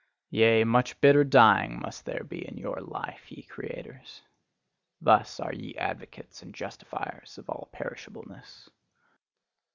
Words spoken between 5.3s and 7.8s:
are ye advocates and justifiers of all